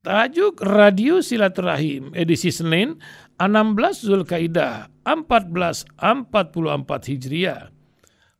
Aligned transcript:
Tajuk 0.00 0.64
Radio 0.64 1.20
Silaturahim 1.20 2.16
edisi 2.16 2.48
Senin 2.48 2.96
16 3.36 4.08
Zulkaidah 4.08 4.88
1444 5.04 5.92
Hijriah 7.04 7.68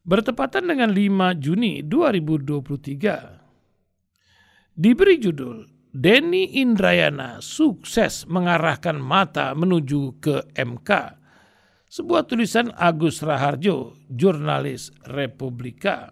bertepatan 0.00 0.72
dengan 0.72 0.96
5 0.96 1.36
Juni 1.36 1.84
2023. 1.84 4.72
Diberi 4.72 5.20
judul 5.20 5.68
Denny 5.92 6.64
Indrayana 6.64 7.44
sukses 7.44 8.24
mengarahkan 8.24 8.96
mata 8.96 9.52
menuju 9.52 10.16
ke 10.16 10.48
MK. 10.56 10.90
Sebuah 11.92 12.24
tulisan 12.24 12.72
Agus 12.72 13.20
Raharjo, 13.20 14.00
jurnalis 14.08 14.96
Republika. 15.04 16.08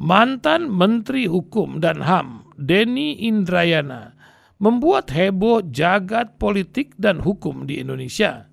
Mantan 0.00 0.72
Menteri 0.72 1.28
Hukum 1.28 1.84
dan 1.84 2.00
HAM 2.00 2.45
Denny 2.56 3.28
Indrayana 3.28 4.16
membuat 4.56 5.12
heboh 5.12 5.60
jagat 5.68 6.40
politik 6.40 6.96
dan 6.96 7.20
hukum 7.20 7.68
di 7.68 7.80
Indonesia. 7.84 8.48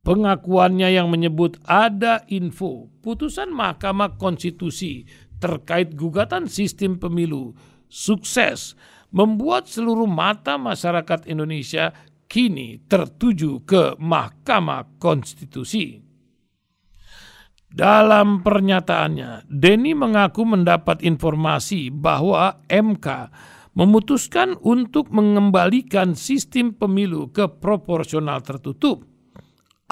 Pengakuannya 0.00 0.94
yang 0.94 1.10
menyebut 1.10 1.58
ada 1.66 2.22
info 2.30 2.88
putusan 3.02 3.50
Mahkamah 3.52 4.16
Konstitusi 4.16 5.04
terkait 5.36 5.98
gugatan 5.98 6.48
sistem 6.48 6.96
pemilu 6.96 7.52
sukses 7.90 8.78
membuat 9.10 9.66
seluruh 9.66 10.06
mata 10.06 10.56
masyarakat 10.56 11.26
Indonesia 11.26 11.90
kini 12.30 12.86
tertuju 12.86 13.66
ke 13.66 13.98
Mahkamah 13.98 14.98
Konstitusi. 15.02 16.05
Dalam 17.76 18.40
pernyataannya, 18.40 19.44
Denny 19.52 19.92
mengaku 19.92 20.48
mendapat 20.48 21.04
informasi 21.04 21.92
bahwa 21.92 22.64
MK 22.72 23.28
memutuskan 23.76 24.56
untuk 24.64 25.12
mengembalikan 25.12 26.16
sistem 26.16 26.72
pemilu 26.72 27.28
ke 27.28 27.44
proporsional 27.44 28.40
tertutup. 28.40 29.04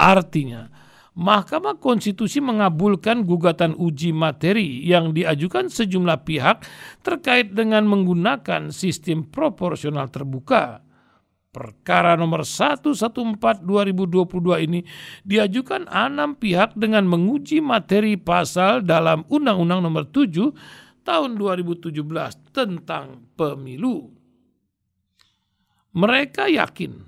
Artinya, 0.01 0.73
Mahkamah 1.13 1.77
Konstitusi 1.77 2.41
mengabulkan 2.41 3.29
gugatan 3.29 3.77
uji 3.77 4.17
materi 4.17 4.81
yang 4.89 5.13
diajukan 5.13 5.69
sejumlah 5.69 6.25
pihak 6.25 6.65
terkait 7.05 7.53
dengan 7.53 7.85
menggunakan 7.85 8.73
sistem 8.73 9.29
proporsional 9.29 10.09
terbuka. 10.09 10.81
Perkara 11.55 12.19
nomor 12.19 12.43
114 12.43 13.63
2022 13.63 14.67
ini 14.67 14.83
diajukan 15.23 15.87
enam 15.87 16.35
pihak 16.35 16.75
dengan 16.75 17.07
menguji 17.07 17.63
materi 17.63 18.19
pasal 18.19 18.83
dalam 18.83 19.23
Undang-Undang 19.31 19.87
nomor 19.87 20.11
7 20.11 20.51
tahun 21.07 21.39
2017 21.39 21.95
tentang 22.51 23.23
pemilu. 23.39 24.11
Mereka 25.95 26.51
yakin 26.51 27.07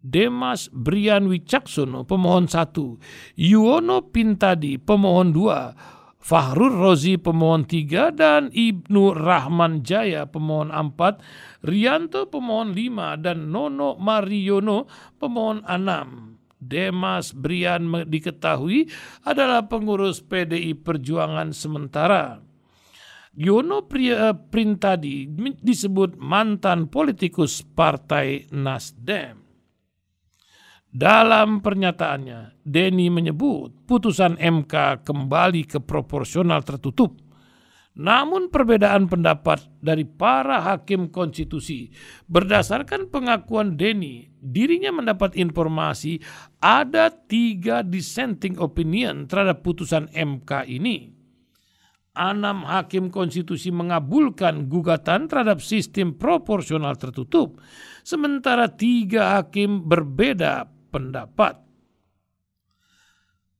Demas 0.00 0.72
Brian 0.72 1.28
Wicaksono 1.28 2.08
pemohon 2.08 2.48
1, 2.48 3.36
Yuwono 3.36 4.08
Pintadi 4.08 4.80
pemohon 4.80 5.28
2, 5.36 6.03
Fahrul 6.24 6.72
Rozi 6.72 7.20
pemohon 7.20 7.68
3 7.68 8.16
dan 8.16 8.48
Ibnu 8.48 9.12
Rahman 9.12 9.84
Jaya 9.84 10.24
pemohon 10.24 10.72
4, 10.72 11.68
Rianto 11.68 12.32
pemohon 12.32 12.72
5 12.72 13.20
dan 13.20 13.52
Nono 13.52 14.00
Mariono 14.00 14.88
pemohon 15.20 15.60
6. 15.68 16.64
Demas 16.64 17.36
Brian 17.36 18.08
diketahui 18.08 18.88
adalah 19.28 19.68
pengurus 19.68 20.24
PDI 20.24 20.72
Perjuangan 20.80 21.52
sementara. 21.52 22.40
Yono 23.36 23.84
Printadi 23.84 25.28
disebut 25.60 26.16
mantan 26.16 26.88
politikus 26.88 27.60
Partai 27.60 28.48
Nasdem. 28.48 29.43
Dalam 30.94 31.58
pernyataannya, 31.58 32.62
Denny 32.62 33.10
menyebut 33.10 33.82
putusan 33.82 34.38
MK 34.38 35.02
kembali 35.02 35.66
ke 35.66 35.82
proporsional 35.82 36.62
tertutup. 36.62 37.18
Namun 37.98 38.46
perbedaan 38.46 39.10
pendapat 39.10 39.66
dari 39.82 40.06
para 40.06 40.62
hakim 40.62 41.10
konstitusi 41.10 41.90
berdasarkan 42.30 43.10
pengakuan 43.10 43.74
Denny, 43.74 44.30
dirinya 44.38 44.94
mendapat 44.94 45.34
informasi 45.34 46.22
ada 46.62 47.10
tiga 47.10 47.82
dissenting 47.82 48.54
opinion 48.62 49.26
terhadap 49.26 49.66
putusan 49.66 50.06
MK 50.14 50.70
ini. 50.70 51.10
Enam 52.14 52.62
hakim 52.70 53.10
konstitusi 53.10 53.74
mengabulkan 53.74 54.70
gugatan 54.70 55.26
terhadap 55.26 55.58
sistem 55.58 56.14
proporsional 56.14 56.94
tertutup, 56.94 57.58
sementara 58.06 58.70
tiga 58.70 59.42
hakim 59.42 59.90
berbeda 59.90 60.73
pendapat. 60.94 61.58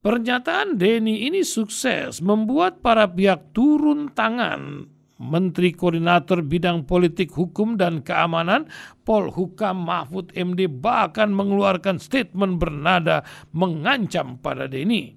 Pernyataan 0.04 0.78
Denny 0.78 1.26
ini 1.26 1.42
sukses 1.42 2.22
membuat 2.22 2.78
para 2.78 3.10
pihak 3.10 3.50
turun 3.50 4.14
tangan. 4.14 4.86
Menteri 5.14 5.70
Koordinator 5.72 6.42
Bidang 6.42 6.84
Politik 6.84 7.32
Hukum 7.32 7.78
dan 7.78 8.02
Keamanan 8.02 8.66
Polhukam 9.06 9.86
Mahfud 9.86 10.34
MD 10.34 10.66
bahkan 10.66 11.30
mengeluarkan 11.30 12.02
statement 12.02 12.60
bernada 12.60 13.24
mengancam 13.54 14.36
pada 14.42 14.66
Denny. 14.68 15.16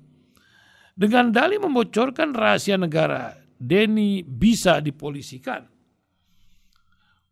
Dengan 0.97 1.33
dalih 1.35 1.61
membocorkan 1.61 2.31
rahasia 2.31 2.77
negara, 2.79 3.35
Denny 3.57 4.21
bisa 4.23 4.79
dipolisikan. 4.79 5.65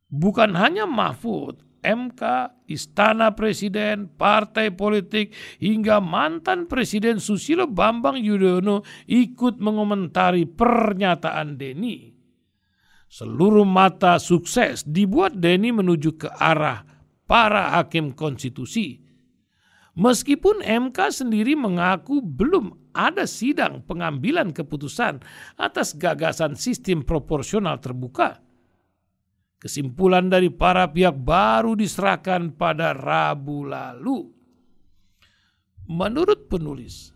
Bukan 0.09 0.57
hanya 0.57 0.89
Mahfud, 0.89 1.61
MK, 1.85 2.21
Istana 2.65 3.37
Presiden, 3.37 4.09
partai 4.09 4.73
politik, 4.73 5.37
hingga 5.61 6.01
mantan 6.01 6.65
Presiden 6.65 7.21
Susilo 7.21 7.69
Bambang 7.69 8.17
Yudhoyono 8.17 8.81
ikut 9.05 9.61
mengomentari 9.61 10.49
pernyataan 10.49 11.61
Denny. 11.61 12.09
Seluruh 13.05 13.63
mata 13.63 14.17
sukses 14.17 14.81
dibuat 14.81 15.37
Denny 15.37 15.69
menuju 15.69 16.17
ke 16.17 16.29
arah 16.33 16.81
para 17.29 17.77
hakim 17.77 18.17
konstitusi. 18.17 19.05
Meskipun 19.95 20.59
MK 20.59 20.97
sendiri 21.07 21.55
mengaku 21.55 22.19
belum 22.19 22.91
ada 22.91 23.23
sidang 23.23 23.83
pengambilan 23.87 24.51
keputusan 24.51 25.23
atas 25.55 25.95
gagasan 25.95 26.59
sistem 26.59 27.03
proporsional 27.03 27.79
terbuka 27.79 28.44
Kesimpulan 29.65 30.29
dari 30.29 30.53
para 30.53 30.93
pihak 30.93 31.17
baru 31.25 31.73
diserahkan 31.73 32.53
pada 32.53 32.93
Rabu 32.93 33.65
lalu. 33.65 34.29
Menurut 35.89 36.45
penulis, 36.45 37.09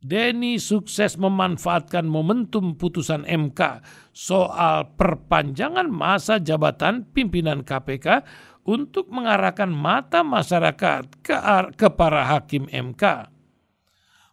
Denny 0.00 0.56
sukses 0.56 1.20
memanfaatkan 1.20 2.08
momentum 2.08 2.80
putusan 2.80 3.28
MK 3.28 3.84
soal 4.16 4.96
perpanjangan 4.96 5.92
masa 5.92 6.40
jabatan 6.40 7.12
pimpinan 7.12 7.60
KPK 7.60 8.24
untuk 8.64 9.12
mengarahkan 9.12 9.68
mata 9.68 10.24
masyarakat 10.24 11.20
ke, 11.20 11.36
ke 11.76 11.88
para 11.92 12.24
hakim 12.24 12.72
MK. 12.72 13.31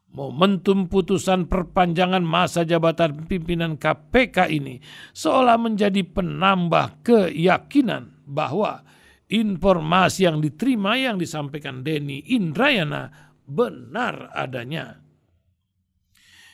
Momentum 0.09 0.89
putusan 0.89 1.45
perpanjangan 1.45 2.25
masa 2.25 2.65
jabatan 2.65 3.29
pimpinan 3.29 3.77
KPK 3.77 4.49
ini 4.49 4.81
seolah 5.13 5.61
menjadi 5.61 6.01
penambah 6.01 7.05
keyakinan 7.05 8.17
bahwa 8.25 8.81
informasi 9.29 10.25
yang 10.25 10.41
diterima 10.41 10.97
yang 10.97 11.21
disampaikan 11.21 11.85
Denny 11.85 12.25
Indrayana 12.25 13.13
benar 13.45 14.33
adanya. 14.33 14.97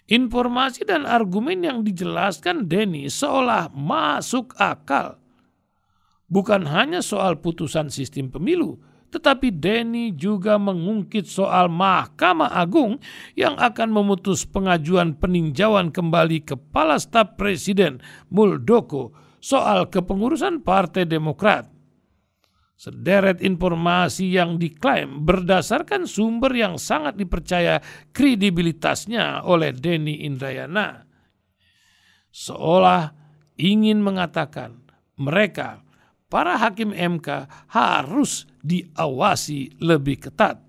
Informasi 0.06 0.84
dan 0.86 1.08
argumen 1.08 1.64
yang 1.64 1.80
dijelaskan 1.82 2.68
Denny 2.68 3.08
seolah 3.08 3.72
masuk 3.72 4.52
akal. 4.60 5.18
Bukan 6.28 6.68
hanya 6.68 7.00
soal 7.00 7.40
putusan 7.40 7.88
sistem 7.88 8.30
pemilu, 8.30 8.84
tetapi 9.16 9.48
Denny 9.48 10.12
juga 10.12 10.60
mengungkit 10.60 11.24
soal 11.24 11.72
Mahkamah 11.72 12.52
Agung 12.52 13.00
yang 13.40 13.56
akan 13.56 13.96
memutus 13.96 14.44
pengajuan 14.44 15.16
peninjauan 15.16 15.96
kembali 15.96 16.44
Kepala 16.44 17.00
Staf 17.00 17.40
Presiden 17.40 18.04
Muldoko 18.28 19.16
soal 19.40 19.88
kepengurusan 19.88 20.68
Partai 20.68 21.08
Demokrat. 21.08 21.72
Sederet 22.76 23.40
informasi 23.40 24.36
yang 24.36 24.60
diklaim 24.60 25.24
berdasarkan 25.24 26.04
sumber 26.04 26.52
yang 26.52 26.76
sangat 26.76 27.16
dipercaya 27.16 27.80
kredibilitasnya 28.12 29.48
oleh 29.48 29.72
Denny 29.72 30.28
Indrayana. 30.28 31.08
Seolah 32.36 33.16
ingin 33.56 34.04
mengatakan 34.04 34.84
mereka 35.16 35.85
para 36.36 36.60
hakim 36.60 36.92
MK 36.92 37.48
harus 37.72 38.44
diawasi 38.60 39.80
lebih 39.80 40.28
ketat. 40.28 40.60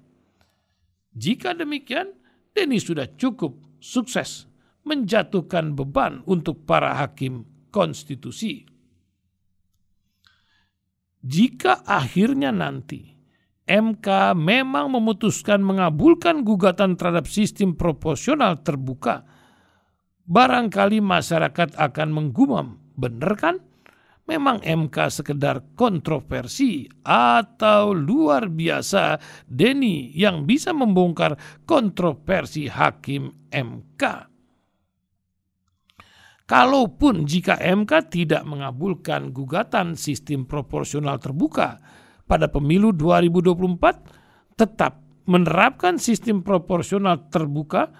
Jika 1.11 1.59
demikian, 1.59 2.15
Denny 2.55 2.79
sudah 2.79 3.11
cukup 3.19 3.59
sukses 3.83 4.47
menjatuhkan 4.87 5.75
beban 5.75 6.23
untuk 6.31 6.63
para 6.63 6.95
hakim 6.95 7.43
konstitusi. 7.75 8.63
jika 11.27 11.83
akhirnya 11.83 12.55
nanti 12.55 13.19
MK 13.67 14.39
memang 14.39 14.95
memutuskan 14.95 15.59
mengabulkan 15.59 16.47
gugatan 16.47 16.95
terhadap 16.95 17.27
sistem 17.27 17.75
proporsional 17.75 18.63
terbuka, 18.63 19.27
barangkali 20.31 21.03
masyarakat 21.03 21.75
akan 21.75 22.09
menggumam, 22.15 22.79
benar 22.95 23.35
kan? 23.35 23.59
Memang 24.27 24.59
MK 24.59 25.23
sekedar 25.23 25.79
kontroversi 25.79 26.91
atau 27.07 27.95
luar 27.95 28.51
biasa 28.51 29.23
Denny 29.47 30.11
yang 30.19 30.43
bisa 30.43 30.75
membongkar 30.75 31.63
kontroversi 31.63 32.67
hakim 32.67 33.47
MK. 33.55 34.03
Kalaupun 36.47 37.27
jika 37.27 37.59
MK 37.59 37.93
tidak 38.11 38.43
mengabulkan 38.47 39.35
gugatan 39.35 39.99
sistem 39.99 40.47
proporsional 40.47 41.19
terbuka, 41.19 41.79
pada 42.27 42.51
pemilu 42.51 42.91
2024 42.95 44.59
tetap 44.59 44.99
menerapkan 45.27 45.99
sistem 45.99 46.43
proporsional 46.43 47.31
terbuka 47.31 47.91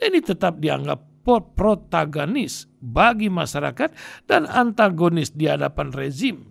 ini 0.00 0.24
tetap 0.24 0.56
dianggap 0.60 1.09
protagonis 1.24 2.66
bagi 2.80 3.28
masyarakat 3.28 3.92
dan 4.26 4.48
antagonis 4.48 5.32
di 5.32 5.46
hadapan 5.46 5.92
rezim. 5.92 6.48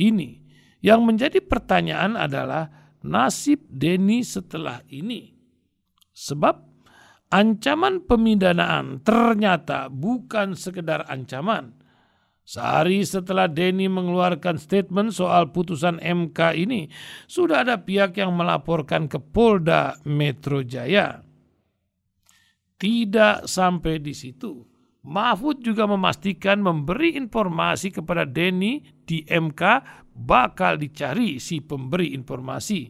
Ini 0.00 0.40
yang 0.80 1.04
menjadi 1.04 1.44
pertanyaan 1.44 2.16
adalah 2.16 2.96
nasib 3.04 3.64
Denny 3.68 4.24
setelah 4.24 4.80
ini. 4.88 5.36
Sebab 6.10 6.56
ancaman 7.30 8.04
pemidanaan 8.04 9.04
ternyata 9.04 9.92
bukan 9.92 10.56
sekedar 10.56 11.04
ancaman, 11.08 11.80
Sehari 12.50 13.06
setelah 13.06 13.46
Denny 13.46 13.86
mengeluarkan 13.86 14.58
statement 14.58 15.14
soal 15.14 15.54
putusan 15.54 16.02
MK 16.02 16.58
ini, 16.58 16.90
sudah 17.30 17.62
ada 17.62 17.78
pihak 17.86 18.18
yang 18.18 18.34
melaporkan 18.34 19.06
ke 19.06 19.22
Polda 19.22 19.94
Metro 20.02 20.66
Jaya. 20.66 21.29
Tidak 22.80 23.44
sampai 23.44 24.00
di 24.00 24.16
situ. 24.16 24.64
Mahfud 25.04 25.60
juga 25.60 25.84
memastikan 25.84 26.64
memberi 26.64 27.16
informasi 27.16 27.92
kepada 27.92 28.24
Denny 28.24 28.80
di 29.04 29.20
MK 29.24 29.62
bakal 30.16 30.80
dicari 30.80 31.36
si 31.36 31.60
pemberi 31.60 32.16
informasi. 32.16 32.88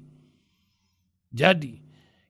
Jadi, 1.31 1.75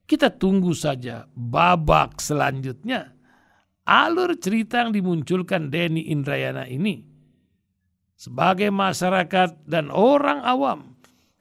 kita 0.05 0.33
tunggu 0.33 0.73
saja 0.73 1.25
babak 1.33 2.21
selanjutnya. 2.21 3.13
Alur 3.85 4.37
cerita 4.37 4.85
yang 4.85 4.93
dimunculkan 4.93 5.73
Denny 5.73 6.13
Indrayana 6.13 6.69
ini 6.69 7.01
sebagai 8.21 8.69
masyarakat 8.69 9.65
dan 9.65 9.89
orang 9.89 10.45
awam, 10.45 10.93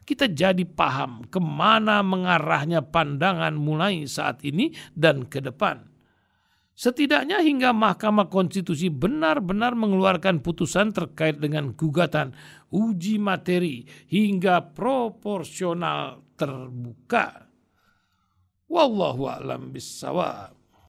kita 0.09 0.33
jadi 0.33 0.65
paham 0.65 1.29
ke 1.29 1.37
mana 1.37 2.01
mengarahnya 2.01 2.81
pandangan 2.81 3.53
mulai 3.53 4.09
saat 4.09 4.41
ini 4.49 4.73
dan 4.97 5.29
ke 5.29 5.45
depan. 5.45 5.90
Setidaknya 6.81 7.45
hingga 7.45 7.77
Mahkamah 7.77 8.33
Konstitusi 8.33 8.89
benar-benar 8.89 9.77
mengeluarkan 9.77 10.41
putusan 10.41 10.97
terkait 10.97 11.37
dengan 11.37 11.77
gugatan 11.77 12.33
uji 12.73 13.21
materi 13.21 13.85
hingga 14.09 14.73
proporsional 14.73 16.25
terbuka. 16.41 17.53
Wallahu 18.65 19.29
a'lam 19.29 19.77
bissawab. 19.77 20.60